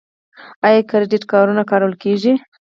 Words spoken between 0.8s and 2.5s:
کریډیټ کارتونه کارول کیږي؟